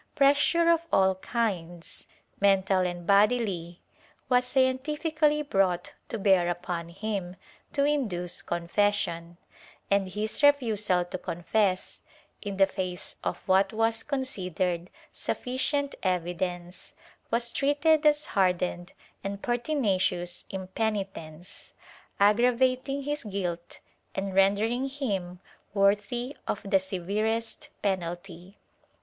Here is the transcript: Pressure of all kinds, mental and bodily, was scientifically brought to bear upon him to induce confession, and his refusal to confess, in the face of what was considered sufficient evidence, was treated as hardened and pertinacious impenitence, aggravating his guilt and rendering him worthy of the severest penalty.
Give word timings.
Pressure 0.15 0.67
of 0.67 0.81
all 0.91 1.13
kinds, 1.13 2.07
mental 2.39 2.79
and 2.79 3.05
bodily, 3.05 3.81
was 4.29 4.47
scientifically 4.47 5.43
brought 5.43 5.93
to 6.09 6.17
bear 6.17 6.49
upon 6.49 6.89
him 6.89 7.35
to 7.71 7.85
induce 7.85 8.41
confession, 8.41 9.37
and 9.91 10.09
his 10.09 10.41
refusal 10.41 11.05
to 11.05 11.19
confess, 11.19 12.01
in 12.41 12.57
the 12.57 12.65
face 12.65 13.17
of 13.23 13.37
what 13.47 13.71
was 13.73 14.01
considered 14.01 14.89
sufficient 15.11 15.93
evidence, 16.01 16.93
was 17.29 17.53
treated 17.53 18.03
as 18.03 18.25
hardened 18.25 18.93
and 19.23 19.43
pertinacious 19.43 20.45
impenitence, 20.49 21.73
aggravating 22.19 23.03
his 23.03 23.23
guilt 23.23 23.77
and 24.15 24.33
rendering 24.33 24.89
him 24.89 25.39
worthy 25.75 26.35
of 26.47 26.59
the 26.67 26.79
severest 26.79 27.69
penalty. 27.83 28.57